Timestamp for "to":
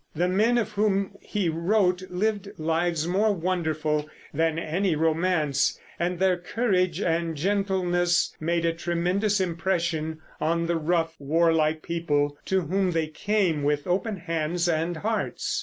12.45-12.61